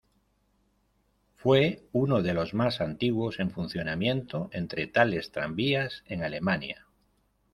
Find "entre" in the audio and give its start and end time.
4.51-4.87